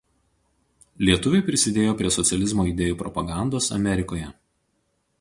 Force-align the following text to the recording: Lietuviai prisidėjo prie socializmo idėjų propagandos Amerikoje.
Lietuviai 1.09 1.43
prisidėjo 1.51 1.93
prie 2.01 2.13
socializmo 2.17 2.67
idėjų 2.73 2.99
propagandos 3.05 3.73
Amerikoje. 3.81 4.35